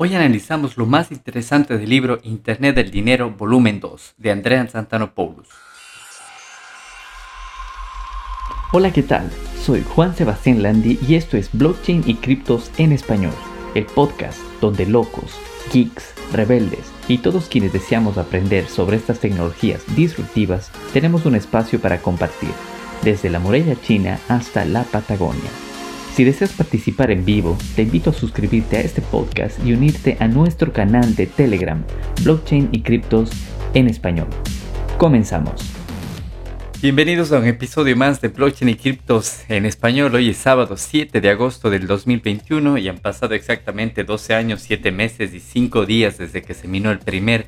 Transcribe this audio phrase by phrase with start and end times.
[0.00, 5.48] Hoy analizamos lo más interesante del libro Internet del Dinero, volumen 2, de Andrea Santanopoulos.
[8.70, 9.28] Hola, ¿qué tal?
[9.60, 13.34] Soy Juan Sebastián Landi y esto es Blockchain y Criptos en Español,
[13.74, 15.36] el podcast donde locos,
[15.72, 22.00] geeks, rebeldes y todos quienes deseamos aprender sobre estas tecnologías disruptivas tenemos un espacio para
[22.00, 22.52] compartir,
[23.02, 25.67] desde la muralla china hasta la Patagonia.
[26.18, 30.26] Si deseas participar en vivo, te invito a suscribirte a este podcast y unirte a
[30.26, 31.84] nuestro canal de Telegram,
[32.24, 33.30] Blockchain y Criptos
[33.72, 34.26] en Español.
[34.98, 35.62] Comenzamos.
[36.82, 40.12] Bienvenidos a un episodio más de Blockchain y Criptos en Español.
[40.12, 44.90] Hoy es sábado 7 de agosto del 2021 y han pasado exactamente 12 años, 7
[44.90, 47.46] meses y 5 días desde que se minó el primer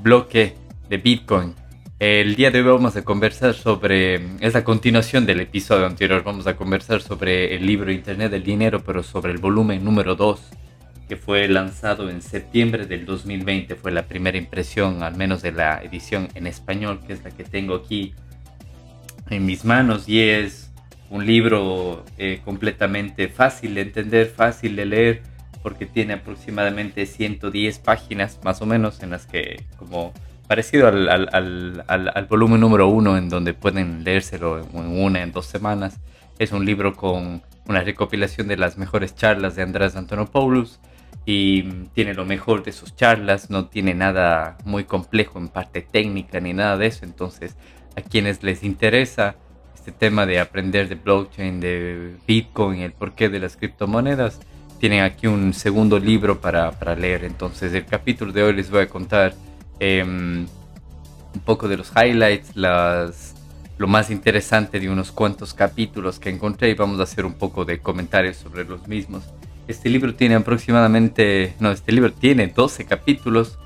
[0.00, 0.54] bloque
[0.88, 1.56] de Bitcoin
[2.00, 6.46] el día de hoy vamos a conversar sobre, es la continuación del episodio anterior, vamos
[6.46, 10.40] a conversar sobre el libro Internet del Dinero, pero sobre el volumen número 2,
[11.08, 15.82] que fue lanzado en septiembre del 2020, fue la primera impresión, al menos de la
[15.82, 18.12] edición en español, que es la que tengo aquí
[19.30, 20.72] en mis manos, y es
[21.10, 25.22] un libro eh, completamente fácil de entender, fácil de leer,
[25.62, 30.12] porque tiene aproximadamente 110 páginas, más o menos, en las que como
[30.54, 35.32] parecido al, al, al, al, volumen número uno, en donde pueden leérselo en una, en
[35.32, 35.98] dos semanas.
[36.38, 40.78] Es un libro con una recopilación de las mejores charlas de Andrés Antonopoulos
[41.26, 46.38] y tiene lo mejor de sus charlas, no tiene nada muy complejo en parte técnica
[46.38, 47.04] ni nada de eso.
[47.04, 47.56] Entonces,
[47.96, 49.34] a quienes les interesa
[49.74, 54.38] este tema de aprender de blockchain, de Bitcoin, el porqué de las criptomonedas,
[54.78, 57.24] tienen aquí un segundo libro para, para leer.
[57.24, 59.34] Entonces, el capítulo de hoy les voy a contar
[59.80, 60.46] Em,
[61.34, 63.34] un poco de los highlights, las,
[63.76, 67.64] lo más interesante de unos cuantos capítulos que encontré y vamos a hacer un poco
[67.64, 69.24] de comentarios sobre los mismos.
[69.66, 73.58] Este libro tiene aproximadamente, no, este libro tiene 12 capítulos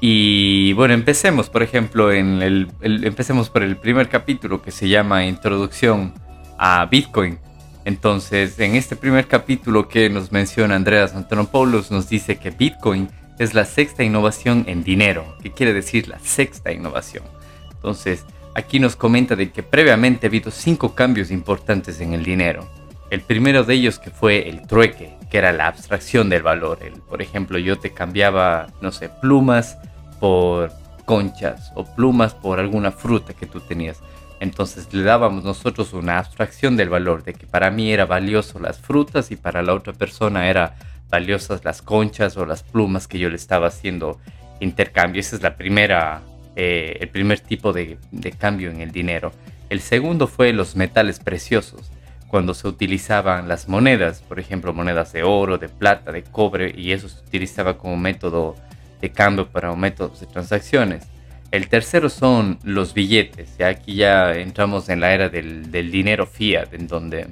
[0.00, 5.26] y bueno, empecemos, por ejemplo, en el, empecemos por el primer capítulo que se llama
[5.26, 6.14] Introducción
[6.58, 7.38] a Bitcoin.
[7.84, 13.08] Entonces, en este primer capítulo que nos menciona Andreas Antonopoulos, nos dice que Bitcoin
[13.40, 15.34] es la sexta innovación en dinero.
[15.42, 17.24] ¿Qué quiere decir la sexta innovación?
[17.72, 22.68] Entonces, aquí nos comenta de que previamente ha habido cinco cambios importantes en el dinero.
[23.08, 26.80] El primero de ellos que fue el trueque, que era la abstracción del valor.
[26.82, 29.78] El, por ejemplo, yo te cambiaba, no sé, plumas
[30.20, 30.70] por
[31.06, 34.02] conchas o plumas por alguna fruta que tú tenías.
[34.38, 38.78] Entonces le dábamos nosotros una abstracción del valor, de que para mí era valioso las
[38.78, 40.74] frutas y para la otra persona era
[41.10, 44.18] valiosas las conchas o las plumas que yo le estaba haciendo
[44.60, 45.20] intercambio.
[45.20, 46.22] Ese es la primera,
[46.56, 49.32] eh, el primer tipo de, de, cambio en el dinero.
[49.68, 51.90] El segundo fue los metales preciosos,
[52.28, 56.92] cuando se utilizaban las monedas, por ejemplo, monedas de oro, de plata, de cobre, y
[56.92, 58.54] eso se utilizaba como método
[59.00, 61.06] de cambio para métodos de transacciones.
[61.50, 63.56] El tercero son los billetes.
[63.58, 67.28] Ya aquí ya entramos en la era del, del dinero fiat, en donde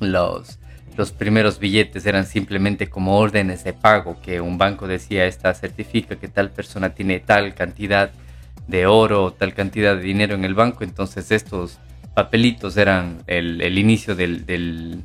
[0.00, 0.58] los,
[0.96, 6.16] los primeros billetes eran simplemente como órdenes de pago, que un banco decía, esta certifica
[6.16, 8.10] que tal persona tiene tal cantidad
[8.66, 11.78] de oro, tal cantidad de dinero en el banco, entonces estos
[12.14, 15.02] papelitos eran el, inicio del, del,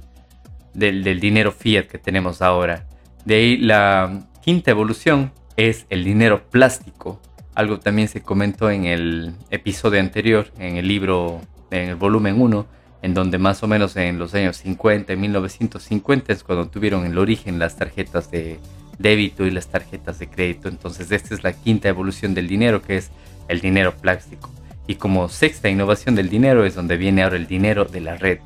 [0.74, 2.86] del, dinero fiat que tenemos ahora.
[3.26, 7.22] De ahí la quinta evolución es el dinero plástico.
[7.54, 12.66] Algo también se comentó en el episodio anterior, en el libro, en el volumen 1,
[13.02, 17.60] en donde más o menos en los años 50, 1950 es cuando tuvieron el origen
[17.60, 18.60] las tarjetas de
[19.00, 20.68] débito y las tarjetas de crédito.
[20.68, 23.12] Entonces esta es la quinta evolución del dinero, que es
[23.48, 24.50] el dinero plástico.
[24.88, 28.40] Y como sexta innovación del dinero es donde viene ahora el dinero de la red,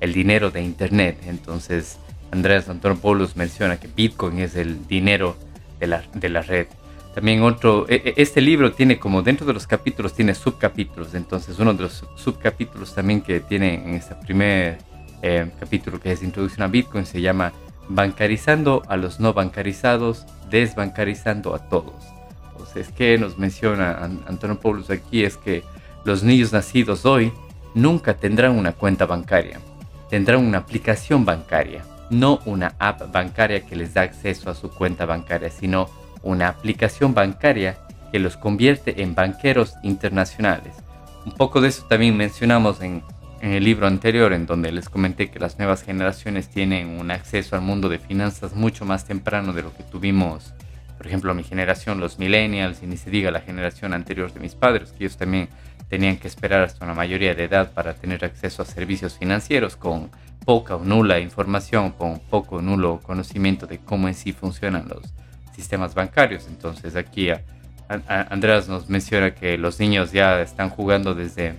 [0.00, 1.18] el dinero de Internet.
[1.26, 1.98] Entonces
[2.30, 5.36] Andrés Antonopoulos menciona que Bitcoin es el dinero
[5.80, 6.66] de la, de la red.
[7.14, 11.58] También otro, e, e, este libro tiene como dentro de los capítulos tiene subcapítulos, entonces
[11.60, 14.78] uno de los subcapítulos también que tiene en este primer
[15.22, 17.52] eh, capítulo que es Introducción a Bitcoin se llama
[17.88, 21.94] Bancarizando a los no bancarizados, desbancarizando a todos.
[22.52, 25.22] Entonces, ¿qué nos menciona Antonio Paulus aquí?
[25.22, 25.62] Es que
[26.04, 27.32] los niños nacidos hoy
[27.74, 29.60] nunca tendrán una cuenta bancaria,
[30.10, 35.06] tendrán una aplicación bancaria, no una app bancaria que les da acceso a su cuenta
[35.06, 35.88] bancaria, sino
[36.24, 37.76] una aplicación bancaria
[38.10, 40.74] que los convierte en banqueros internacionales.
[41.26, 43.02] Un poco de eso también mencionamos en,
[43.40, 47.62] el libro anterior, en donde les comenté que las nuevas generaciones tienen un acceso al
[47.62, 50.54] mundo de finanzas mucho más temprano de lo que tuvimos,
[50.96, 54.54] por ejemplo, mi generación, los millennials, y ni se diga la generación anterior de mis
[54.54, 55.48] padres, que ellos también
[55.90, 60.10] tenían que esperar hasta una mayoría de edad para tener acceso a servicios financieros con
[60.46, 65.12] poca o nula información, con poco o nulo conocimiento de cómo en sí funcionan los
[65.54, 66.46] sistemas bancarios.
[66.48, 67.30] Entonces aquí
[67.88, 71.54] Andrés nos menciona que los niños ya están jugando desde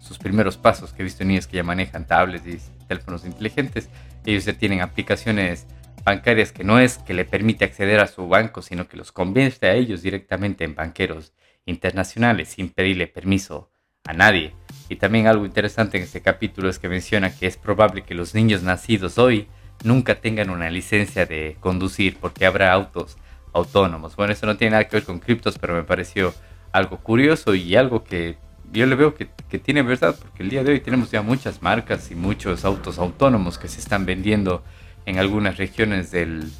[0.00, 3.88] sus primeros pasos, que he visto niños que ya manejan tablets y teléfonos inteligentes.
[4.24, 5.66] Ellos ya tienen aplicaciones
[6.04, 9.66] bancarias que no es que le permite acceder a su banco, sino que los convierte
[9.66, 11.32] a ellos directamente en banqueros
[11.66, 13.70] internacionales sin pedirle permiso
[14.04, 14.54] a nadie.
[14.88, 18.34] Y también algo interesante en este capítulo es que menciona que es probable que los
[18.34, 19.48] niños nacidos hoy
[19.82, 23.16] nunca tengan una licencia de conducir porque habrá autos
[23.52, 24.16] autónomos.
[24.16, 26.34] Bueno, eso no tiene nada que ver con criptos, pero me pareció
[26.72, 28.36] algo curioso y algo que
[28.72, 29.26] yo le veo que,
[29.58, 33.58] tiene verdad, porque el día de hoy tenemos ya muchas marcas y muchos autos autónomos
[33.58, 34.62] que se están vendiendo
[35.06, 36.52] en algunas regiones del,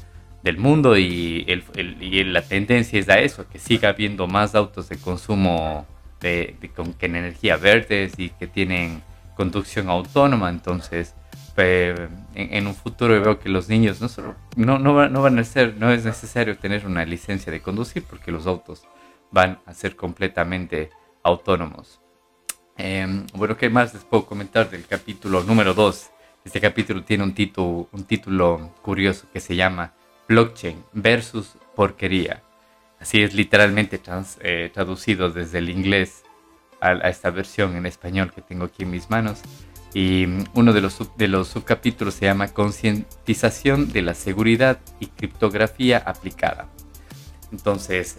[0.57, 1.45] mundo y,
[2.25, 5.85] la tendencia es a eso, que siga habiendo más autos de consumo
[6.19, 9.01] de, con, energía verdes y que tienen
[9.37, 10.49] conducción autónoma.
[10.49, 11.15] Entonces,
[11.57, 15.91] en, un futuro veo que los niños no, solo, no, no, van a ser, no
[15.91, 18.83] es necesario tener una licencia de conducir porque los autos
[19.31, 20.89] van a ser completamente
[21.23, 21.99] autónomos.
[22.77, 26.09] Em, bueno, ¿qué más les puedo comentar del capítulo número 2?
[26.43, 29.93] Este capítulo tiene un título, un título curioso que se llama
[30.27, 32.41] Blockchain versus porquería.
[32.99, 33.99] Así es literalmente
[34.41, 36.23] eh, traducido desde el inglés
[36.79, 39.41] a, esta versión en español que tengo aquí en mis manos.
[39.93, 45.97] Y uno de los, de los subcapítulos se llama Concientización de la seguridad y criptografía
[45.97, 46.69] aplicada.
[47.51, 48.17] Entonces,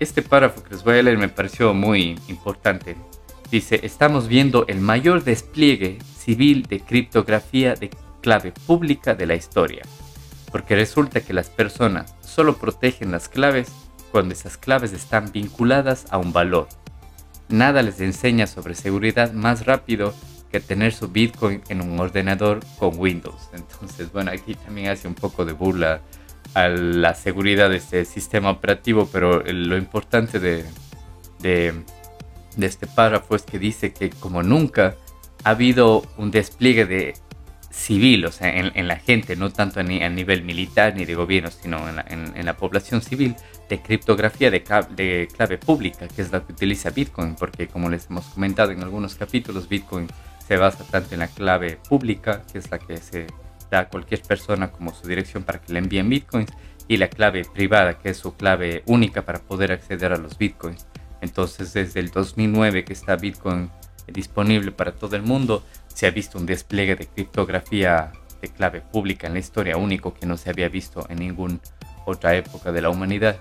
[0.00, 2.96] este párrafo que les voy a leer me pareció muy importante.
[3.50, 7.90] Dice, estamos viendo el mayor despliegue civil de criptografía de
[8.20, 9.82] clave pública de la historia,
[10.50, 13.70] porque resulta que las personas solo protegen las claves
[14.10, 16.68] cuando esas claves están vinculadas a un valor.
[17.48, 20.14] Nada les enseña sobre seguridad más rápido
[20.54, 23.50] que tener su Bitcoin en un ordenador con Windows.
[23.54, 26.00] Entonces, bueno, aquí también hace un poco de burla
[26.54, 30.64] a la seguridad de este sistema operativo, pero lo importante de,
[31.40, 31.74] de,
[32.60, 34.94] este párrafo es que dice que como nunca
[35.42, 37.14] ha habido un despliegue de
[37.72, 41.80] civil, o sea, en, la gente, no tanto a, nivel militar ni de gobierno, sino
[41.88, 43.34] en la, población civil,
[43.68, 48.26] de criptografía de, clave pública, que es la que utiliza Bitcoin, porque como les hemos
[48.26, 50.06] comentado en algunos capítulos, Bitcoin
[50.46, 53.26] se basa tanto en la clave pública, que es la que se
[53.70, 56.50] da a cualquier persona como su dirección para que le envíen bitcoins,
[56.88, 60.86] y la clave privada, que es su clave única para poder acceder a los bitcoins.
[61.24, 63.70] Entonces, desde el 2009 que está Bitcoin
[64.06, 68.12] disponible para todo el mundo, se ha visto un despliegue de criptografía
[68.42, 71.60] de clave pública en la historia único que no se había visto en ninguna
[72.04, 73.36] otra época de la humanidad.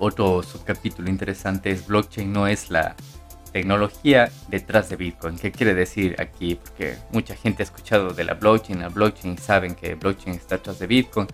[0.00, 2.96] Otro subcapítulo interesante es blockchain no es la
[3.56, 5.38] tecnología detrás de Bitcoin.
[5.38, 6.56] ¿Qué quiere decir aquí?
[6.56, 10.78] Porque mucha gente ha escuchado de la blockchain, la blockchain, saben que blockchain está detrás
[10.78, 11.26] de Bitcoin,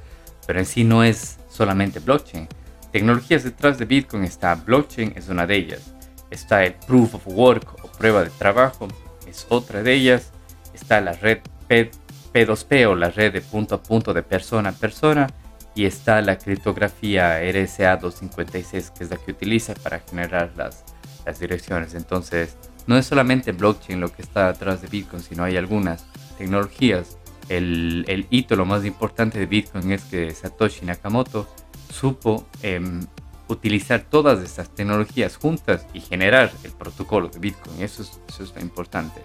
[0.46, 2.46] pero en sí no es solamente blockchain.
[2.92, 5.94] Tecnologías detrás de Bitcoin está blockchain, es una de ellas.
[6.30, 8.86] Está el proof of work o prueba de trabajo,
[9.26, 10.30] es otra de ellas.
[10.74, 11.90] Está la red P,
[12.32, 15.26] P2P o la red de punto a punto de persona a persona.
[15.74, 20.84] Y está la criptografía RSA256, que es la que utiliza para generar las
[21.24, 21.94] las direcciones.
[21.94, 26.06] Entonces, no es solamente blockchain lo que está detrás de Bitcoin, sino hay algunas
[26.38, 27.18] tecnologías.
[27.48, 31.48] El, el hito, lo más importante de Bitcoin es que Satoshi Nakamoto
[31.92, 33.00] supo em,
[33.48, 37.82] utilizar todas estas tecnologías juntas y generar el protocolo de Bitcoin.
[37.82, 39.20] Eso es, eso es lo importante.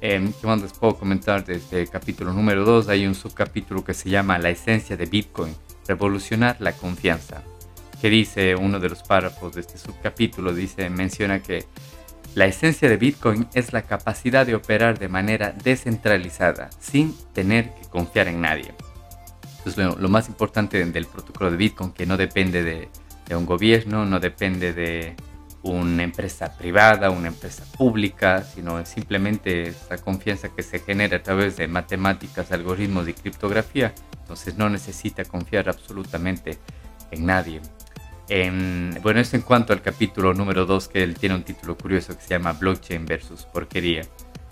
[0.00, 2.88] Eh, ¿Qué más les puedo comentar desde el capítulo número 2?
[2.88, 5.54] Hay un subcapítulo que se llama La esencia de Bitcoin,
[5.88, 7.42] revolucionar la confianza
[8.00, 11.64] que dice uno de los párrafos de este subcapítulo, dice, menciona que
[12.34, 17.88] la esencia de Bitcoin es la capacidad de operar de manera descentralizada, sin tener que
[17.88, 18.74] confiar en nadie.
[19.58, 22.88] Entonces, lo, más importante del protocolo de Bitcoin, que no depende de,
[23.26, 25.16] de un gobierno, no depende de
[25.62, 31.56] una empresa privada, una empresa pública, sino simplemente esa confianza que se genera a través
[31.56, 33.92] de matemáticas, algoritmos y criptografía.
[34.20, 36.58] Entonces no necesita confiar absolutamente
[37.10, 37.60] en nadie
[39.02, 42.22] bueno, esto en cuanto al capítulo número 2, que él tiene un título curioso que
[42.22, 44.02] se llama Blockchain versus Porquería.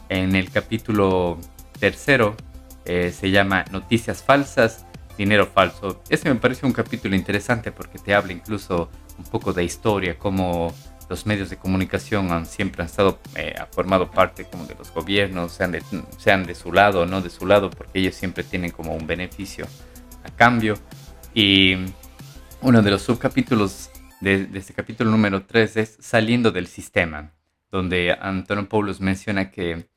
[0.09, 1.39] En el capítulo
[1.79, 2.37] tercero
[2.87, 4.87] eh, se llama Noticias falsas,
[5.19, 6.03] dinero falso.
[6.09, 10.73] Este me parece un capítulo interesante porque te habla incluso un poco de historia, cómo
[11.09, 15.53] los medios de comunicación han, siempre han estado, eh, formado parte como de los gobiernos,
[15.53, 15.83] sean de,
[16.17, 19.07] sean de su lado o no de su lado, porque ellos siempre tienen como un
[19.07, 19.67] beneficio
[20.25, 20.79] a cambio.
[21.35, 21.77] Y
[22.61, 27.33] uno de los subcapítulos de, este capítulo número 3 es Saliendo del sistema,
[27.71, 29.89] donde Antonio Paulus menciona que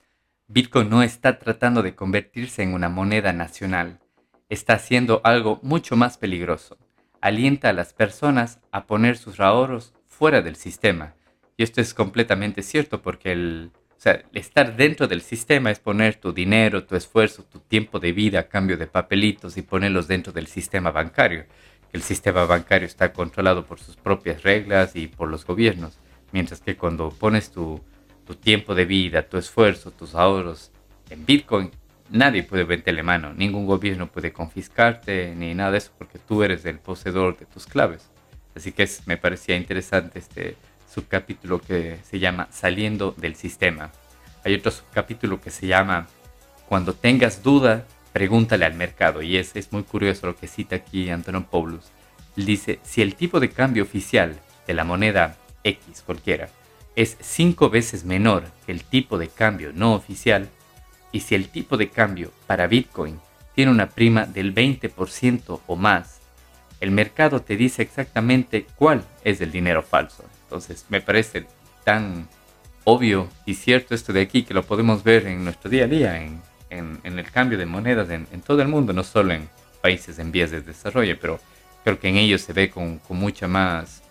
[0.47, 3.99] Bitcoin no está tratando de convertirse en una moneda nacional,
[4.49, 6.77] está haciendo algo mucho más peligroso.
[7.21, 11.15] alienta a las personas a poner sus ahorros fuera del sistema.
[11.57, 13.71] Y esto es completamente cierto porque el,
[14.33, 18.47] estar dentro del sistema es poner tu dinero, tu esfuerzo, tu tiempo de vida a
[18.47, 21.45] cambio de papelitos y ponerlos dentro del sistema bancario.
[21.91, 25.97] El sistema bancario está controlado por sus propias reglas y por los gobiernos,
[26.31, 27.81] mientras que cuando pones tu,
[28.25, 30.71] tu tiempo de vida, tu esfuerzo, tus ahorros
[31.09, 31.71] en Bitcoin,
[32.09, 36.65] nadie puede la mano, ningún gobierno puede confiscarte ni nada de eso porque tú eres
[36.65, 38.09] el poseedor de tus claves.
[38.55, 43.91] Así que me parecía interesante este subcapítulo que se llama Saliendo del sistema.
[44.43, 46.07] Hay otro subcapítulo que se llama
[46.67, 49.21] Cuando tengas duda, pregúntale al mercado.
[49.21, 51.85] Y es, es muy curioso lo que cita aquí Antonio Paulus.
[52.35, 56.49] Dice, si el tipo de cambio oficial de la moneda X cualquiera
[56.95, 60.49] es cinco veces menor que el tipo de cambio no oficial,
[61.11, 63.19] y si el tipo de cambio para Bitcoin
[63.55, 66.19] tiene una prima del 20% o más,
[66.79, 70.23] el mercado te dice exactamente cuál es el dinero falso.
[70.43, 71.45] Entonces me parece
[71.83, 72.27] tan
[72.83, 76.21] obvio y cierto esto de aquí que lo podemos ver en nuestro día a día,
[76.69, 79.49] el cambio de monedas en, todo el mundo, no solo en
[79.81, 81.39] países en vías de desarrollo, pero
[81.83, 84.01] creo que en ellos se ve con, con mucha más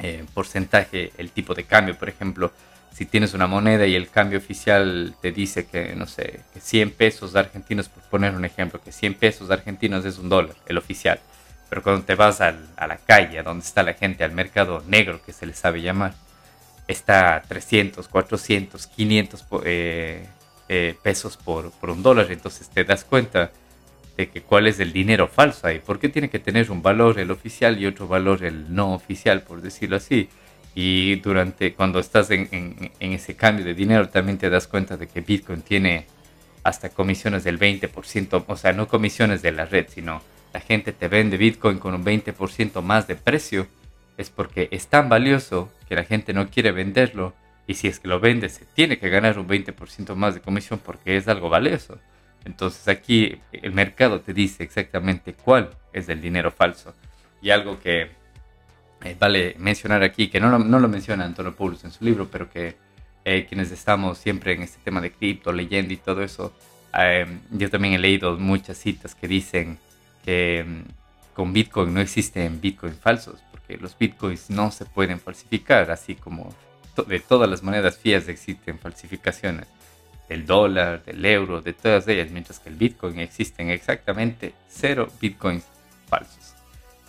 [0.00, 1.96] eh, porcentaje el tipo de cambio.
[1.96, 2.52] Por ejemplo,
[2.92, 6.90] si tienes una moneda y el cambio oficial te dice que, no sé, que 100
[6.92, 11.20] pesos argentinos, por poner un ejemplo, que 100 pesos argentinos es un dólar, el oficial.
[11.68, 12.52] Pero cuando te vas a
[12.86, 16.14] la calle, donde está la gente, al mercado negro, que se le sabe llamar,
[16.88, 19.44] está 300, 400, 500
[20.68, 22.30] pesos por, por un dólar.
[22.30, 23.50] Entonces te das cuenta
[24.18, 25.78] de que cuál es el dinero falso ahí.
[25.78, 29.42] ¿Por qué tiene que tener un valor el oficial y otro valor el no oficial,
[29.42, 30.28] por decirlo así?
[30.74, 35.06] Y durante, cuando estás en, en, ese cambio de dinero, también te das cuenta de
[35.06, 36.06] que Bitcoin tiene
[36.64, 40.20] hasta comisiones del 20%, o sea, no comisiones de la red, sino
[40.52, 43.68] la gente te vende Bitcoin con un 20% más de precio,
[44.16, 47.34] es porque es tan valioso que la gente no quiere venderlo
[47.68, 50.80] y si es que lo vende se tiene que ganar un 20% más de comisión
[50.84, 51.98] porque es algo valioso.
[52.44, 56.94] Entonces aquí el mercado te dice exactamente cuál es el dinero falso.
[57.42, 58.08] Y algo que
[59.04, 62.48] eh, vale mencionar aquí, que no, no, lo menciona Antonio Poulos en su libro, pero
[62.50, 62.76] que
[63.26, 66.54] eh, quienes estamos siempre en este tema de cripto, leyendo y todo eso,
[66.98, 69.78] eh, yo también he leído muchas citas que dicen
[70.24, 75.90] que mm, con Bitcoin no existen Bitcoins falsos, porque los Bitcoins no se pueden falsificar,
[75.90, 76.54] así como
[77.02, 79.66] de todas las monedas fías existen falsificaciones,
[80.28, 85.64] del dólar, del euro, de todas ellas, mientras que el Bitcoin existen exactamente cero Bitcoins
[86.08, 86.48] falsos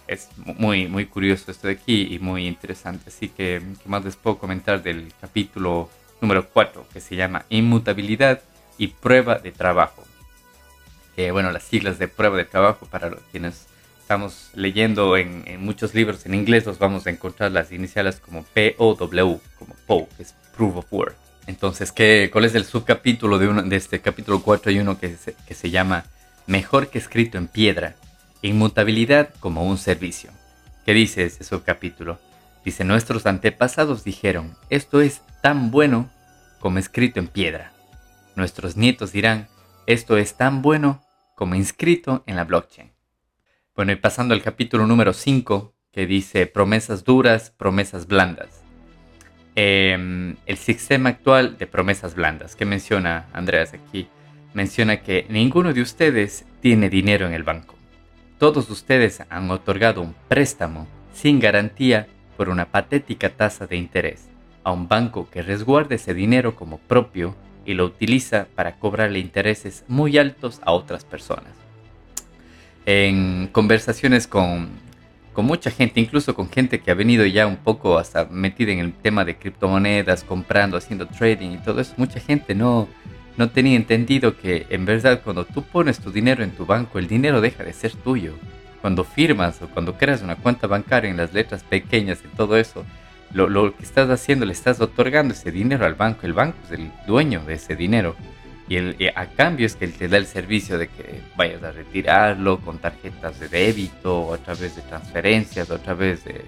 [0.10, 3.05] es muy, muy curioso esto de aquí y muy interesante.
[3.10, 5.88] Así que, ¿qué más les puedo comentar del capítulo
[6.19, 8.41] número 4 que se llama Inmutabilidad
[8.79, 10.03] y Prueba de Trabajo?
[11.31, 13.67] Bueno, las siglas de prueba de trabajo para quienes
[14.10, 18.98] estamos leyendo en, muchos libros en inglés, los vamos a encontrar las iniciales como POW,
[18.98, 21.16] como PO, que es Proof of Work.
[21.46, 25.16] Entonces, ¿qué, ¿cuál es el subcapítulo de, este capítulo 4 y 1 que
[25.48, 26.06] que se llama
[26.48, 27.98] Mejor que escrito en piedra?
[28.42, 30.32] Inmutabilidad como un servicio.
[30.88, 32.18] ¿Qué dice ese subcapítulo?
[32.66, 36.10] Dice, nuestros antepasados dijeron, esto es tan bueno
[36.60, 37.74] como escrito en piedra.
[38.36, 39.48] Nuestros nietos dirán,
[39.86, 41.00] esto es tan bueno
[41.36, 42.88] como inscrito en la blockchain.
[43.79, 48.62] Bueno, y pasando al capítulo número 5, que dice promesas duras, promesas blandas.
[49.55, 54.09] Em, el sistema actual de promesas blandas, que menciona Andreas aquí,
[54.53, 57.75] menciona que ninguno de ustedes tiene dinero en el banco.
[58.38, 64.27] Todos ustedes han otorgado un préstamo sin garantía por una patética tasa de interés
[64.65, 67.33] a un banco que resguarda ese dinero como propio
[67.63, 71.59] y lo utiliza para cobrarle intereses muy altos a otras personas.
[72.91, 74.67] En conversaciones con,
[75.36, 78.93] mucha gente, incluso con gente que ha venido ya un poco hasta metida en el
[78.93, 82.88] tema de criptomonedas, comprando, haciendo trading y todo eso, mucha gente no,
[83.38, 87.08] no tenía entendido que en verdad cuando tú pones tu dinero en tu banco, el
[87.08, 88.34] dinero deja de ser tuyo.
[88.81, 92.84] Cuando firmas o cuando creas una cuenta bancaria en las letras pequeñas y todo eso,
[93.31, 96.22] lo, que estás haciendo, le estás otorgando ese dinero al banco.
[96.25, 98.15] El banco es el dueño de ese dinero.
[98.70, 101.72] Y, el, a cambio es que él te da el servicio de que vayas a
[101.72, 106.46] retirarlo con tarjetas de débito, o a través de transferencias, o a través de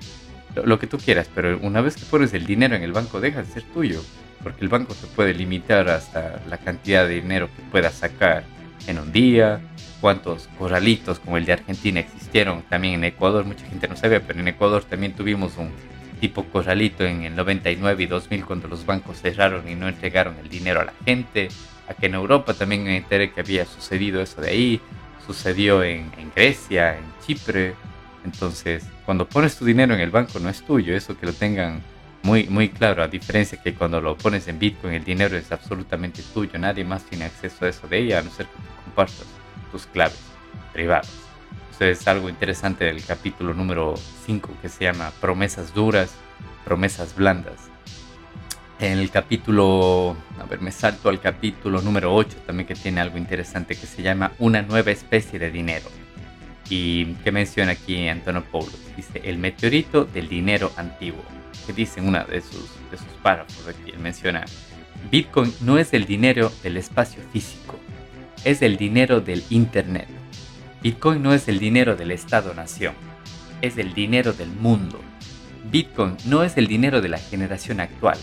[0.64, 1.30] lo, que tú quieras.
[1.34, 4.02] Pero una vez que pones el dinero en el banco, deja de ser tuyo
[4.44, 8.44] porque el banco se puede limitar hasta la cantidad de dinero que pueda sacar
[8.88, 9.62] en un día,
[10.00, 14.40] cuántos corralitos como el de Argentina existieron también en Ecuador, mucha gente no sabía, pero
[14.40, 15.70] en Ecuador también tuvimos un
[16.20, 20.50] tipo corralito en el 99 y 2000 cuando los bancos cerraron y no entregaron el
[20.50, 21.50] dinero a la gente.
[21.92, 24.82] Aquí en Europa también me enteré que había sucedido eso de ahí,
[25.26, 27.76] sucedió en, Grecia, en Chipre,
[28.24, 31.82] Entonces, cuando pones tu dinero en el banco no es tuyo, eso que lo tengan
[32.24, 36.22] muy, muy claro, a diferencia que cuando lo pones en Bitcoin el dinero es absolutamente
[36.34, 39.26] tuyo, nadie más tiene acceso a eso de ella, a no ser que compartas
[39.72, 40.20] tus claves
[40.72, 41.12] privadas.
[41.72, 43.96] Eso es algo interesante del capítulo número
[44.26, 46.14] 5 que se llama Promesas duras,
[46.64, 47.71] promesas blandas.
[48.82, 53.16] En el capítulo, a ver, me salto al capítulo número 8 también que tiene algo
[53.16, 55.86] interesante que se llama Una nueva especie de dinero.
[56.68, 58.72] Y que menciona aquí Antonio Paulo.
[58.98, 61.22] Dice, el meteorito del dinero antiguo
[61.68, 64.46] que dice en una de sus, de sus párrafos aquí, él menciona,
[65.12, 67.78] Bitcoin no es el dinero del espacio físico,
[68.44, 70.08] es el dinero del Internet.
[70.82, 72.96] Bitcoin no es el dinero del Estado-nación,
[73.62, 75.00] es el dinero del mundo.
[75.72, 78.18] Bitcoin no es el dinero de la generación actual,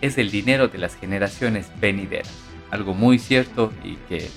[0.00, 2.32] es el dinero de las generaciones venideras.
[2.70, 4.28] Algo muy cierto y que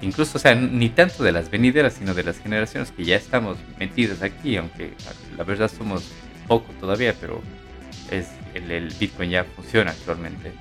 [0.00, 3.56] incluso, o sea, ni tanto de las venideras, sino de las generaciones que ya estamos
[3.78, 4.92] metidas aquí, aunque
[5.36, 6.10] la verdad somos
[6.48, 7.40] poco todavía, pero
[8.10, 10.52] es el, Bitcoin ya funciona actualmente.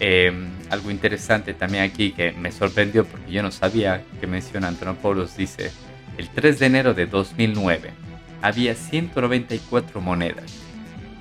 [0.00, 5.36] Em, algo interesante también aquí que me sorprendió porque yo no sabía que menciona Antonopoulos
[5.36, 5.70] dice,
[6.16, 7.90] el 3 de enero de 2009
[8.42, 10.54] había 194 monedas.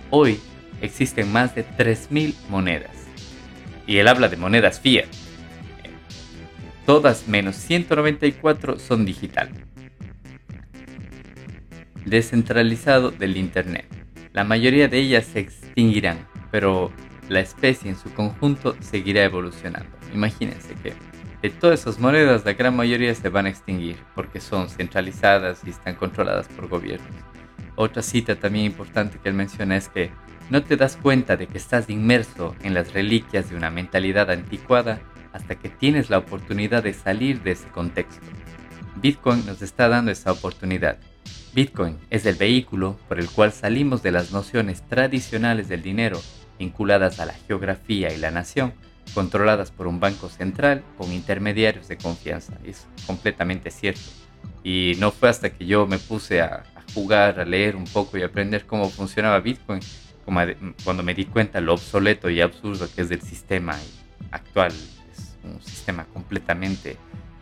[0.09, 0.39] Hoy
[0.81, 2.91] existen más de 3.000 monedas.
[3.87, 5.07] Y él habla de monedas fiat.
[6.85, 9.49] Todas menos 194 son digital.
[12.05, 13.85] Descentralizado del Internet.
[14.33, 16.91] La mayoría de ellas se extinguirán, pero
[17.29, 19.89] la especie en su conjunto seguirá evolucionando.
[20.13, 20.93] Imagínense que
[21.41, 25.69] de todas esas monedas la gran mayoría se van a extinguir porque son centralizadas y
[25.69, 27.15] están controladas por gobiernos.
[27.81, 30.11] Otra cita también importante que él menciona es que
[30.49, 34.99] no te das cuenta de que estás inmerso en las reliquias de una mentalidad anticuada
[35.31, 38.25] hasta que tienes la oportunidad de salir de ese contexto.
[38.97, 40.97] Bitcoin nos está dando esa oportunidad
[41.53, 46.19] Bitcoin es el vehículo por el cual salimos de las nociones tradicionales del dinero
[46.59, 48.73] vinculadas a la geografía y la nación,
[49.13, 52.53] controladas por un banco central con intermediarios de confianza.
[52.65, 54.01] Es completamente cierto.
[54.63, 58.23] Y no fue hasta que yo me puse a, jugar, a leer un poco y
[58.23, 59.79] aprender cómo funcionaba Bitcoin,
[60.25, 60.41] como
[60.83, 63.77] cuando me di cuenta lo obsoleto y absurdo que es del sistema
[64.31, 64.71] actual.
[65.11, 66.97] Es un sistema completamente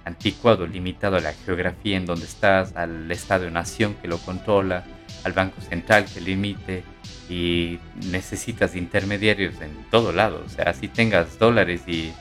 [0.06, 4.86] anticuado, limitado a la geografía en donde estás, al Estado-nación que lo controla,
[5.24, 6.84] al Banco Central que limite
[7.30, 7.80] y
[8.10, 10.44] necesitas intermediarios en todo lado.
[10.46, 12.14] O sea, si tengas dólares y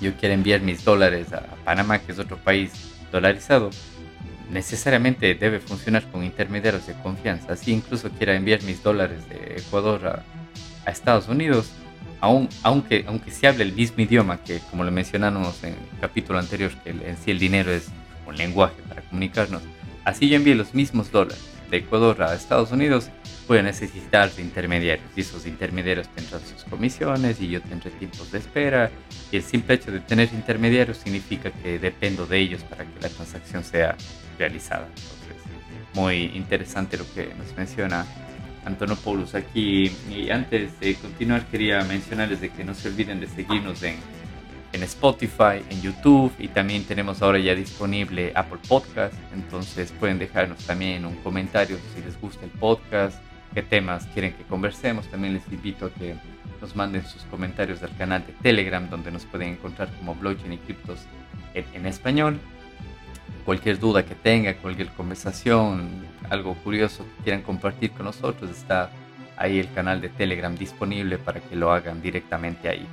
[0.00, 2.72] yo quiero enviar mis dólares a Panamá, que es otro país
[3.12, 3.70] dolarizado,
[4.50, 7.56] necesariamente debe funcionar con intermediarios de confianza.
[7.56, 10.24] Si incluso quiera enviar mis dólares de Ecuador
[10.86, 11.70] a, Estados Unidos,
[12.62, 16.72] aunque, aunque se hable el mismo idioma, que como lo mencionamos en el capítulo anterior,
[16.82, 17.88] que en sí el dinero es
[18.26, 19.60] un lenguaje para comunicarnos,
[20.06, 23.10] así yo envíe los mismos dólares de Ecuador a Estados Unidos,
[23.46, 28.30] voy a necesitar de intermediarios y esos intermediarios tendrán sus comisiones y yo tendré tiempos
[28.32, 28.90] de espera
[29.32, 33.08] y el simple hecho de tener intermediarios significa que dependo de ellos para que la
[33.08, 33.96] transacción sea
[34.38, 34.86] realizada.
[34.88, 35.36] Entonces,
[35.94, 38.06] muy interesante lo que nos menciona
[38.64, 39.90] Antonopoulos aquí.
[40.10, 43.96] Y antes de continuar quería mencionarles de que no se olviden de seguirnos en,
[44.72, 49.14] en Spotify, en YouTube y también tenemos ahora ya disponible Apple Podcast.
[49.32, 53.18] Entonces pueden dejarnos también un comentario si les gusta el podcast,
[53.54, 55.08] qué temas quieren que conversemos.
[55.08, 56.14] También les invito a que
[56.60, 60.58] nos manden sus comentarios del canal de Telegram donde nos pueden encontrar como Blockchain y
[60.58, 61.00] Criptos
[61.54, 62.38] en, en español
[63.48, 65.88] cualquier duda que tenga, cualquier conversación,
[66.28, 68.90] algo curioso que quieran compartir con nosotros, está
[69.38, 72.86] ahí el canal de Telegram disponible para que lo hagan directamente ahí.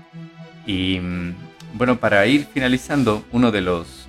[0.65, 1.35] Y mm,
[1.73, 4.07] bueno, para ir finalizando, uno de los,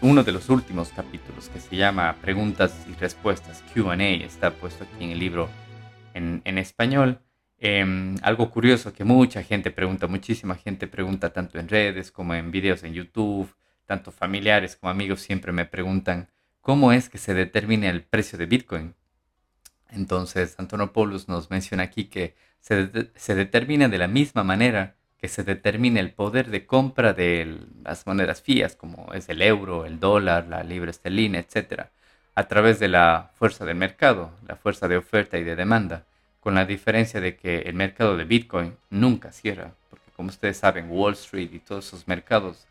[0.00, 5.04] uno de los últimos capítulos que se llama Preguntas y Respuestas, QA, está puesto aquí
[5.04, 5.48] en el libro
[6.14, 7.20] en, en español.
[7.58, 12.50] Em, algo curioso que mucha gente pregunta, muchísima gente pregunta tanto en redes como en
[12.50, 13.54] videos en YouTube
[13.90, 16.28] tanto familiares como amigos siempre me preguntan
[16.60, 18.94] cómo es que se determina el precio de Bitcoin.
[19.88, 25.44] Entonces, Antonopoulos nos menciona aquí que se, se determina de la misma manera que se
[25.44, 30.46] determina el poder de compra de las monedas fías, como es el euro, el dólar,
[30.48, 31.86] la libra esterlina, etc.,
[32.34, 36.04] a través de la fuerza del mercado, la fuerza de oferta y de demanda,
[36.40, 40.90] con la diferencia de que el mercado de Bitcoin nunca cierra, porque como ustedes saben,
[40.90, 42.66] Wall Street y todos esos mercados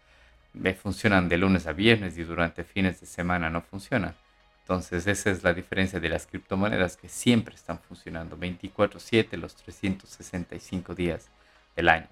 [0.81, 4.15] funcionan de lunes a viernes y durante fines de semana no funcionan.
[4.61, 10.95] Entonces esa es la diferencia de las criptomonedas que siempre están funcionando 24/7 los 365
[10.95, 11.29] días
[11.75, 12.07] del año.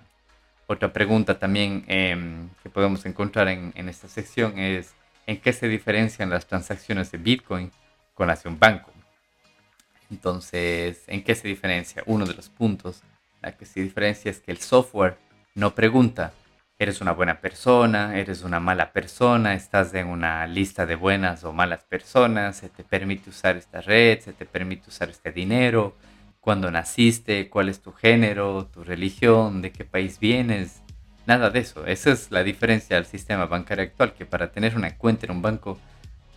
[0.68, 4.94] Otra pregunta también em, que podemos encontrar en, en, esta sección es
[5.26, 7.72] en qué se diferencian las transacciones de Bitcoin
[8.14, 8.92] con las de un banco.
[10.12, 12.04] Entonces, ¿en qué se diferencia?
[12.06, 13.02] Uno de los puntos,
[13.42, 15.18] la que se diferencia es que el software
[15.56, 16.34] no pregunta,
[16.80, 18.18] ¿eres una buena persona?
[18.18, 19.54] ¿Eres una mala persona?
[19.54, 22.58] ¿Estás en una lista de buenas o malas personas?
[22.58, 24.20] ¿Se te permite usar esta red?
[24.20, 25.96] ¿Se te permite usar este dinero?
[26.48, 27.50] ¿Cuándo naciste?
[27.50, 28.70] ¿Cuál es tu género?
[28.74, 29.62] ¿Tu religión?
[29.62, 30.82] ¿De qué país vienes?
[31.26, 31.86] Nada de eso.
[31.86, 35.42] Esa es la diferencia del sistema bancario actual, que para tener una cuenta en un
[35.42, 35.78] banco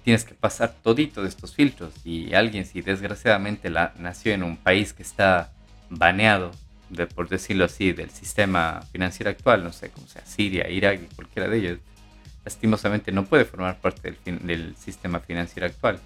[0.03, 1.94] tienes que pasar todito de estos filtros.
[2.05, 5.53] Y alguien, si desgraciadamente la, nació en un país que está
[5.90, 6.51] baneado,
[7.14, 11.57] por decirlo así, del sistema financiero actual, no sé, como sea Siria, Irak cualquiera de
[11.57, 11.79] ellos,
[12.44, 16.01] lastimosamente no puede formar parte del sistema financiero actual.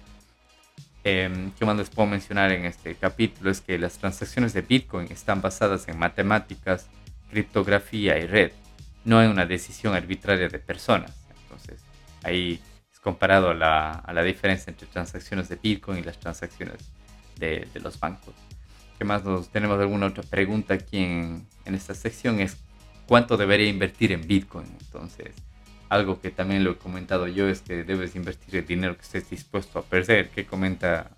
[1.07, 3.51] Eh, ¿Qué más les puedo mencionar en este capítulo?
[3.51, 6.87] Es que las transacciones de Bitcoin están basadas en matemáticas,
[7.29, 8.51] criptografía y red.
[9.03, 11.13] No hay una decisión arbitraria de personas.
[11.43, 11.79] Entonces,
[12.23, 12.59] ahí
[13.05, 16.89] comparado a la, a la, diferencia entre transacciones de Bitcoin y las transacciones
[17.37, 18.33] de, de los bancos.
[18.97, 22.39] ¿Qué más nos tenemos alguna otra pregunta aquí en, en, esta sección?
[22.39, 22.57] Es
[23.05, 24.65] cuánto debería invertir en Bitcoin.
[24.81, 25.35] Entonces,
[25.89, 29.29] algo que también lo he comentado yo es que debes invertir el dinero que estés
[29.29, 30.29] dispuesto a perder.
[30.29, 31.11] ¿Qué comenta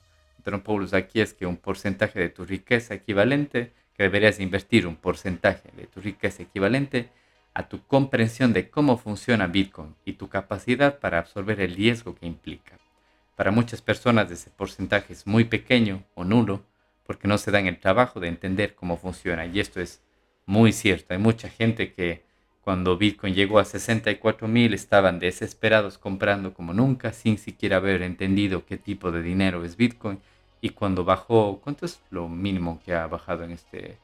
[0.64, 1.20] Paulus aquí?
[1.20, 6.00] Es que un porcentaje de tu riqueza equivalente, que deberías invertir un porcentaje de tu
[6.00, 7.10] riqueza equivalente
[7.54, 12.28] a tu comprensión de cómo funciona Bitcoin y tu capacidad para absorber el riesgo que
[12.28, 12.78] implica.
[13.36, 16.64] Para muchas personas ese porcentaje es muy pequeño o nulo
[17.04, 20.02] porque no se dan el trabajo de entender cómo funciona y esto es
[20.46, 21.14] muy cierto.
[21.14, 22.27] Hay mucha gente que
[22.68, 28.66] cuando Bitcoin llegó a 64 mil estaban desesperados comprando como nunca sin siquiera haber entendido
[28.66, 30.20] qué tipo de dinero es Bitcoin.
[30.60, 33.98] Y cuando bajó, ¿cuánto es lo mínimo que ha bajado en este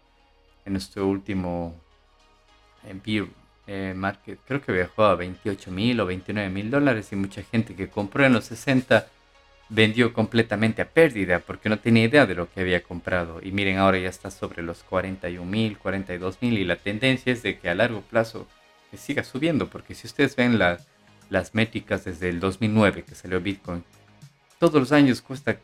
[0.64, 1.76] en este último
[2.88, 3.02] en
[3.68, 7.76] eh, market, creo que viajó a 28 mil o 29 mil dólares y mucha gente
[7.76, 9.06] que compró en los 60
[9.74, 13.40] vendió completamente a pérdida porque no tenía idea de lo que había comprado.
[13.42, 17.42] Y miren, ahora ya está sobre los 41 mil, 42 mil y la tendencia es
[17.42, 18.48] de que a largo plazo
[18.96, 23.84] siga subiendo porque si ustedes ven las métricas desde el 2009 que salió Bitcoin,
[24.60, 25.58] todos los años cuesta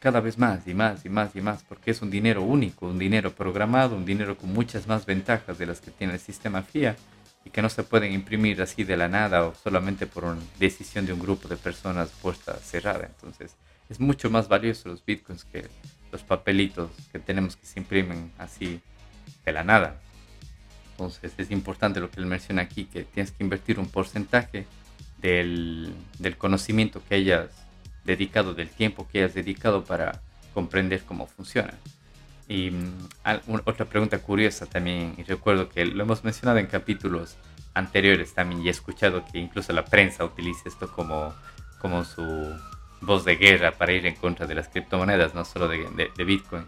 [0.00, 2.98] cada vez más y más y más y más porque es un dinero único, un
[2.98, 6.96] dinero programado, un dinero con muchas más ventajas de las que tiene el sistema FIA
[7.44, 11.06] y que no se pueden imprimir así de la nada o solamente por una decisión
[11.06, 13.06] de un grupo de personas puesta cerrada.
[13.06, 13.56] Entonces
[13.88, 15.66] es mucho más valioso los bitcoins que
[16.10, 18.80] los papelitos que tenemos que se imprimen así
[19.44, 20.00] de la nada.
[20.92, 24.66] Entonces es importante lo que él menciona aquí, que tienes que invertir un porcentaje
[25.18, 27.48] del, del conocimiento que hayas
[28.04, 30.20] dedicado, del tiempo que hayas dedicado para
[30.54, 31.74] comprender cómo funciona.
[32.52, 33.08] Y mm,
[33.64, 37.38] otra pregunta curiosa también, y recuerdo que lo hemos mencionado en capítulos
[37.72, 41.34] anteriores también, y he escuchado que incluso la prensa utiliza esto como,
[41.80, 42.22] como su
[43.00, 46.66] voz de guerra para ir en contra de las criptomonedas, no solo de, de, Bitcoin.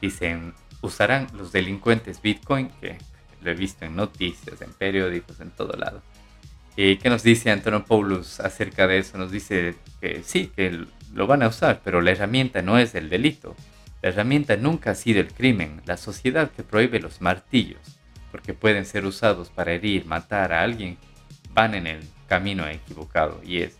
[0.00, 2.96] Dicen, usarán los delincuentes Bitcoin, que
[3.42, 6.00] lo he visto en noticias, en periódicos, en todo lado.
[6.76, 9.18] ¿Y qué nos dice Antonio Paulus acerca de eso?
[9.18, 13.10] Nos dice que sí, que lo van a usar, pero la herramienta no es el
[13.10, 13.54] delito.
[14.06, 17.80] La herramienta nunca ha sido el crimen, la sociedad que prohíbe los martillos,
[18.30, 20.96] porque pueden ser usados para herir, matar a alguien,
[21.52, 23.76] van en el camino equivocado y es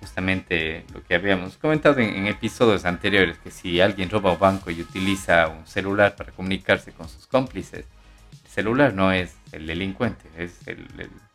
[0.00, 4.82] justamente lo que habíamos comentado en, episodios anteriores, que si alguien roba un banco y
[4.82, 7.86] utiliza un celular para comunicarse con sus cómplices,
[8.44, 10.60] el celular no es el delincuente, es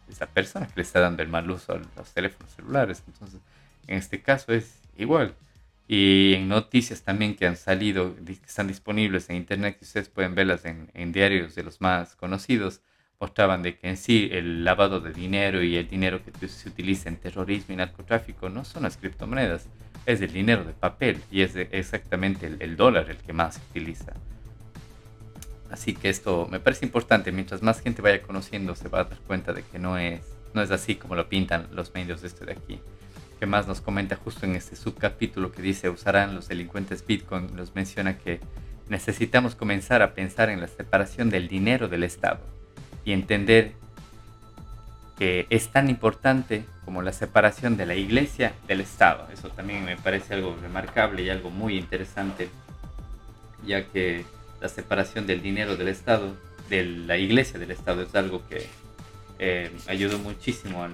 [0.08, 3.02] esa persona que le está dando el mal uso a los teléfonos celulares.
[3.08, 3.42] Entonces,
[3.88, 5.34] en este caso es igual.
[5.92, 10.36] Y en noticias también que han salido, que están disponibles en internet, que ustedes pueden
[10.36, 12.82] verlas en, diarios de los más conocidos,
[13.20, 17.10] mostraban de que en sí el lavado de dinero y el dinero que se utiliza
[17.10, 19.68] en terrorismo y narcotráfico no son las criptomonedas,
[20.06, 23.62] es el dinero de papel y es exactamente el, el, dólar el que más se
[23.72, 24.14] utiliza.
[25.72, 29.18] Así que esto me parece importante, mientras más gente vaya conociendo se va a dar
[29.22, 30.22] cuenta de que no es,
[30.54, 32.80] no es así como lo pintan los medios de esto de aquí
[33.40, 37.74] que más nos comenta justo en este subcapítulo que dice usarán los delincuentes Bitcoin, nos
[37.74, 38.42] menciona que
[38.90, 42.42] necesitamos comenzar a pensar en la separación del dinero del Estado
[43.06, 43.74] y entender
[45.18, 49.28] que es tan importante como la separación de la iglesia del Estado.
[49.32, 52.50] Eso también me parece algo remarcable y algo muy interesante,
[53.66, 54.26] ya que
[54.62, 56.36] la separación del dinero del Estado,
[56.70, 58.68] de la iglesia del Estado, es algo que
[59.40, 60.94] eh, ayudó muchísimo al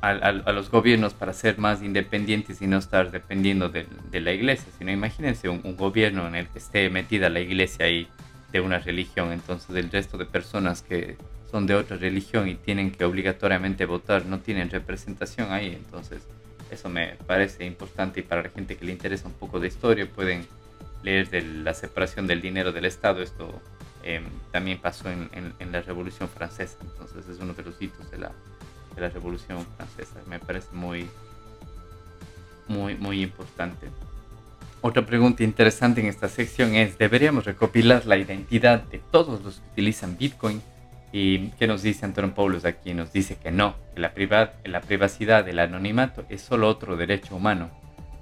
[0.00, 4.90] a, los gobiernos para ser más independientes y no estar dependiendo de, la iglesia, sino
[4.92, 8.08] imagínense un, gobierno en el que esté metida la iglesia ahí
[8.52, 11.16] de una religión, entonces el resto de personas que
[11.50, 16.22] son de otra religión y tienen que obligatoriamente votar no tienen representación ahí, entonces
[16.70, 20.06] eso me parece importante y para la gente que le interesa un poco de historia
[20.06, 20.46] pueden
[21.02, 23.22] leer de la separación del dinero del Estado.
[23.22, 23.60] Esto
[24.02, 28.32] em, también pasó en, la Revolución Francesa, entonces es uno de los hitos de la,
[28.98, 30.20] de la Revolución Francesa.
[30.26, 31.08] Me parece muy,
[32.66, 33.88] muy, muy importante.
[34.80, 39.70] Otra pregunta interesante en esta sección es, ¿deberíamos recopilar la identidad de todos los que
[39.72, 40.62] utilizan Bitcoin?
[41.10, 42.94] ¿Y qué nos dice Antonio Paulus aquí?
[42.94, 44.12] Nos dice que no, que la,
[44.64, 47.70] la privacidad del anonimato es solo otro derecho humano.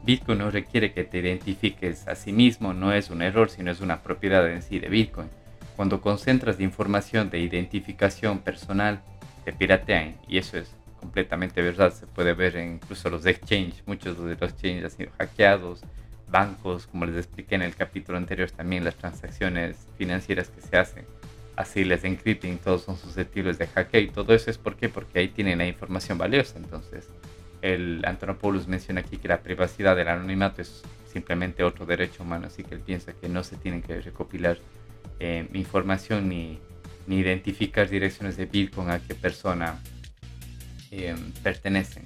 [0.05, 3.81] Bitcoin no requiere que te identifiques a sí mismo, no es un error, sino es
[3.81, 5.29] una propiedad en sí de Bitcoin.
[5.75, 9.03] Cuando concentras información de identificación personal,
[9.47, 11.95] te piratean y eso es completamente verdad.
[11.95, 15.81] Se puede ver en incluso los exchanges, muchos de los exchanges han sido hackeados,
[16.29, 21.07] bancos, como les expliqué en el capítulo anterior, también las transacciones financieras que se hacen
[21.57, 25.29] así les encrypting, todos son susceptibles de hackeo y todo eso es ¿por porque ahí
[25.29, 26.59] tienen la información valiosa.
[26.59, 27.09] Entonces,
[27.63, 32.63] el Antonopoulos menciona aquí que la privacidad del anonimato es simplemente otro derecho humano, así
[32.63, 34.59] que él piensa que no se tienen que recopilar
[35.19, 36.61] eh, información ni,
[37.07, 39.79] ni, identificar direcciones de Bitcoin a qué persona
[40.91, 42.05] eh, pertenecen.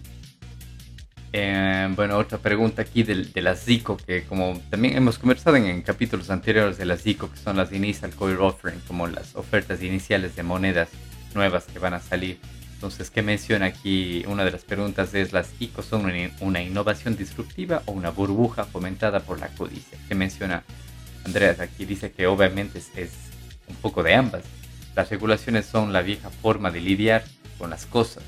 [1.32, 5.82] Eh, bueno, otra pregunta aquí de, de, las ZICO, que como también hemos conversado en,
[5.82, 10.34] capítulos anteriores de las ZICO, que son las Initial Coin Offering, como las ofertas iniciales
[10.34, 10.88] de monedas
[11.34, 12.38] nuevas que van a salir.
[12.80, 14.24] Entonces, ¿qué menciona aquí?
[14.26, 16.10] Una de las preguntas es, ¿las ICO son
[16.40, 19.98] una, innovación disruptiva o una burbuja fomentada por la codicia?
[20.08, 20.64] ¿Qué menciona
[21.26, 21.60] Andreas?
[21.60, 23.10] Aquí dice que obviamente es, es
[23.68, 24.44] un poco de ambas.
[24.94, 27.24] Las regulaciones son la vieja forma de lidiar
[27.58, 28.22] con las cosas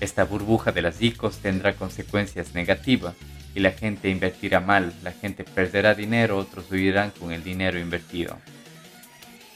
[0.00, 3.14] esta burbuja de las ICOs tendrá consecuencias negativas
[3.54, 8.36] y la gente invertirá mal, la gente perderá dinero, otros huirán con el dinero invertido.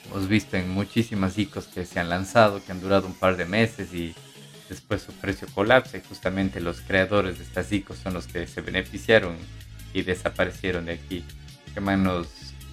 [0.06, 3.44] Hemos visto en muchísimas ICOs que se han lanzado, que han durado un par de
[3.44, 4.14] meses y
[4.70, 8.62] después su precio colapsa y justamente los creadores de estas ICOs son los que se
[8.62, 9.36] beneficiaron
[9.92, 11.24] y desaparecieron de aquí.
[11.74, 11.98] ¿Qué más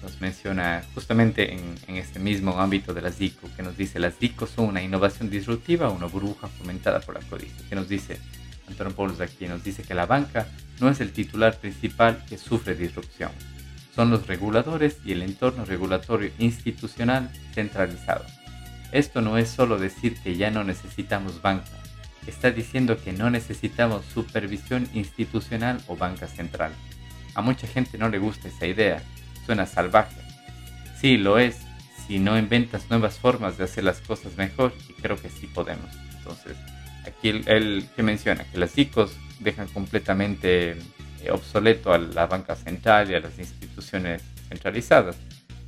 [0.02, 4.46] nos menciona justamente en, este mismo ámbito de las DICO, que nos dice, las DICO
[4.46, 8.18] son una innovación disruptiva, una burbuja fomentada por la codicia, que nos dice,
[8.68, 10.46] Antonio Paulos aquí nos dice que la banca
[10.80, 13.30] no es el titular principal que sufre disrupción,
[13.94, 18.24] son los reguladores y el entorno regulatorio institucional centralizado.
[18.92, 21.66] Esto no es solo decir que ya no necesitamos banca,
[22.28, 26.72] está diciendo que no necesitamos supervisión institucional o banca central.
[27.34, 29.02] A mucha gente no le gusta esa idea,
[29.48, 30.20] suena salvaje.
[31.00, 31.56] Sí, lo es,
[32.06, 35.90] si no inventas nuevas formas de hacer las cosas mejor, y creo que sí podemos.
[36.18, 36.54] Entonces,
[37.06, 43.10] aquí él, que menciona que las ICOs dejan completamente eh, obsoleto a la banca central
[43.10, 45.16] y a las instituciones centralizadas.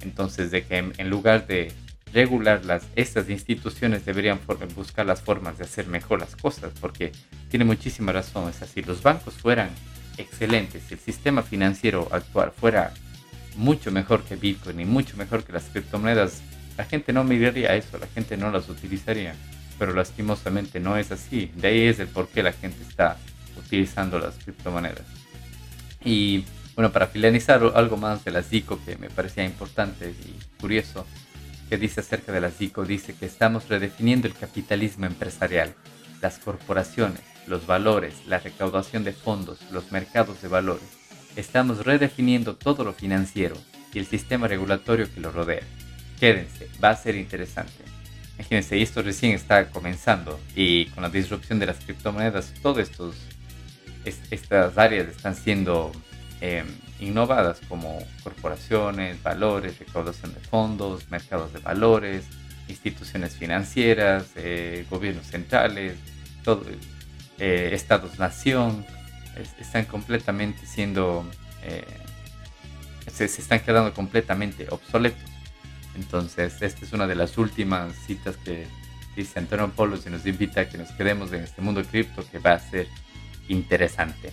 [0.03, 1.73] Entonces, de en, lugar de
[2.13, 4.41] regularlas, estas instituciones deberían
[4.75, 7.13] buscar las formas de hacer mejor las cosas, porque
[7.49, 8.51] tiene muchísima razón.
[8.51, 9.71] Es así, los bancos fueran
[10.19, 12.93] excelentes, si el sistema financiero actual fuera
[13.57, 16.43] mucho mejor que Bitcoin y mucho mejor que las criptomonedas,
[16.77, 19.35] la gente no miraría eso, la gente no las utilizaría.
[19.79, 21.51] Pero lastimosamente no es así.
[21.57, 23.17] De ahí es el por qué la gente está
[23.57, 25.05] utilizando las criptomonedas.
[26.05, 31.07] Y bueno, para finalizar algo más de las DICO que me parecía importante y curioso,
[31.69, 35.75] que dice acerca de las DICO, dice que estamos redefiniendo el capitalismo empresarial,
[36.21, 41.00] las corporaciones, los valores, la recaudación de fondos, los mercados de valores
[41.41, 43.57] estamos redefiniendo todo lo financiero
[43.93, 45.63] y el sistema regulatorio que lo rodea.
[46.19, 47.83] Quédense, va a ser interesante.
[48.39, 52.89] Imagínense, esto recién está comenzando y con la disrupción de las criptomonedas, todas
[54.05, 55.93] estas áreas están siendo
[56.41, 56.67] em,
[57.01, 62.25] innovadas como corporaciones, valores, recaudación de fondos, mercados de valores,
[62.69, 65.97] instituciones financieras, eh, gobiernos centrales,
[66.45, 66.65] todo,
[67.39, 68.87] eh, estados-nación,
[69.59, 71.25] están completamente siendo,
[71.63, 71.85] eh,
[73.13, 75.31] se, están quedando completamente obsoletos.
[75.97, 78.67] Entonces, esta es una de las últimas citas que
[79.17, 82.39] dice Antonio Polo y nos invita a que nos quedemos en este mundo cripto que
[82.39, 82.87] va a ser
[83.49, 84.33] interesante.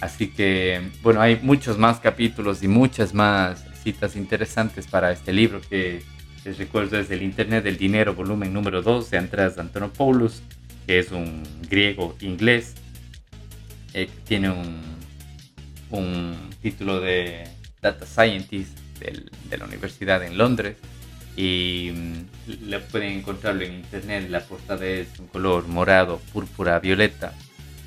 [0.00, 5.60] Así que, bueno, hay muchos más capítulos y muchas más citas interesantes para este libro
[5.60, 6.02] que
[6.44, 10.42] les recuerdo es el Internet del Dinero, volumen número 2 de Andrés Antonopoulos,
[10.86, 12.74] que es un griego inglés
[13.96, 17.48] eh, tiene un, título de
[17.80, 20.76] Data Scientist de la Universidad en Londres
[21.34, 24.28] y mm, le pueden encontrarlo en internet.
[24.28, 27.32] La portada es un color morado, púrpura, violeta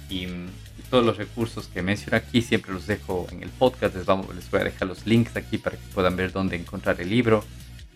[0.10, 0.48] y mm,
[0.90, 3.96] todos los recursos que menciono aquí siempre los dejo en el podcast.
[3.96, 7.44] Les voy a dejar los links aquí para que puedan ver dónde encontrar el libro,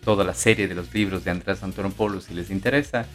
[0.04, 3.06] toda la serie de los libros de Andrés Antonopoulos si les interesa.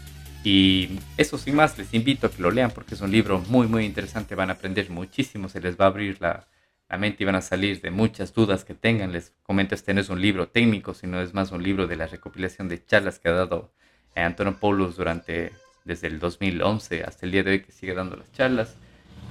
[0.43, 3.67] Y eso sin más, les invito a que lo lean porque es un libro muy,
[3.67, 4.35] muy interesante.
[4.35, 6.47] Van a aprender muchísimo, se les va a abrir la,
[6.89, 9.11] la mente y van a salir de muchas dudas que tengan.
[9.11, 12.07] Les comento, este no es un libro técnico, sino es más un libro de la
[12.07, 13.73] recopilación de charlas que ha dado
[14.15, 15.51] Antonio Paulus durante,
[15.83, 18.75] desde el 2011 hasta el día de hoy que sigue dando las charlas.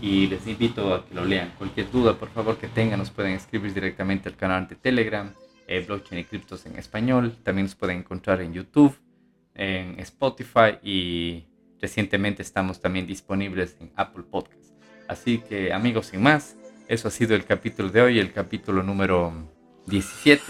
[0.00, 1.52] Y les invito a que lo lean.
[1.56, 5.32] Cualquier duda, por favor, que tengan, nos pueden escribir directamente al canal de Telegram,
[5.66, 7.34] eh, Blockchain y Criptos en español.
[7.42, 8.96] También nos pueden encontrar en YouTube
[9.58, 11.44] en Spotify y
[11.80, 14.72] recientemente estamos también disponibles en Apple Podcasts.
[15.08, 19.32] Así que amigos, sin más, eso ha sido el capítulo de hoy, el capítulo número
[19.86, 20.42] 17.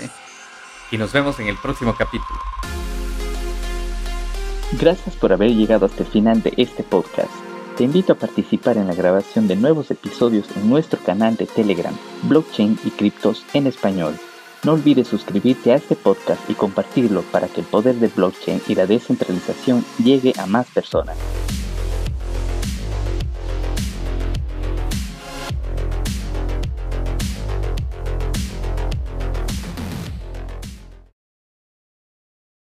[0.92, 2.38] Y nos vemos en el próximo capítulo.
[4.80, 7.32] Gracias por haber llegado hasta el final de este podcast.
[7.76, 11.96] Te invito a participar en la grabación de nuevos episodios en nuestro canal de Telegram,
[12.24, 14.18] Blockchain y Criptos en Español.
[14.64, 18.74] No olvides suscribirte a este podcast y compartirlo para que el poder de blockchain y
[18.74, 21.16] la descentralización llegue a más personas.